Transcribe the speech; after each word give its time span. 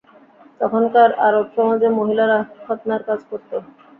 তখনকার 0.61 1.09
আরব 1.27 1.45
সমাজে 1.55 1.89
মহিলারা 1.97 2.37
খৎনার 2.63 3.01
কাজ 3.07 3.19
করত। 3.29 3.51